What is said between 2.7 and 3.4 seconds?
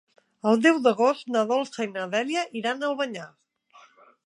a Albanyà.